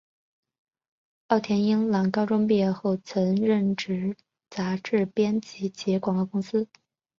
[1.27, 4.17] 奥田英朗高中毕业后曾任职
[4.49, 6.67] 杂志编辑及广告公司。